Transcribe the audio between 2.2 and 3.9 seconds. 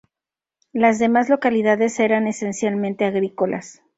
esencialmente agrícolas.